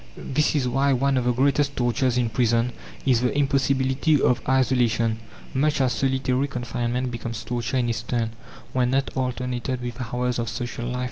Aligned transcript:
This 0.17 0.55
is 0.55 0.67
why 0.67 0.93
one 0.93 1.15
of 1.15 1.25
the 1.25 1.31
greatest 1.31 1.75
tortures 1.75 2.17
in 2.17 2.29
prison 2.31 2.71
is 3.05 3.21
the 3.21 3.37
impossibility 3.37 4.19
of 4.19 4.41
isolation, 4.49 5.19
much 5.53 5.79
as 5.79 5.93
solitary 5.93 6.47
confinement 6.47 7.11
becomes 7.11 7.43
torture 7.43 7.77
in 7.77 7.87
its 7.87 8.01
turn, 8.01 8.31
when 8.73 8.89
not 8.89 9.11
alternated 9.15 9.79
with 9.79 10.01
hours 10.11 10.39
of 10.39 10.49
social 10.49 10.87
life. 10.89 10.99